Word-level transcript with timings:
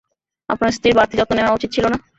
আপনার 0.49 0.71
স্ত্রীর 0.71 0.97
বাড়তি 0.97 1.15
যত্ন 1.17 1.33
নেওয়া 1.35 1.55
উচিত 1.57 1.69
ছিল 1.75 1.85
না? 1.89 1.97